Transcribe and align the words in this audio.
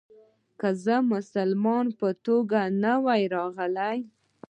که 0.59 0.69
زه 0.83 0.95
د 1.03 1.07
مسلمان 1.13 1.85
په 1.99 2.09
توګه 2.25 2.59
نه 2.83 2.93
وای 3.03 3.23
راغلی. 3.35 3.97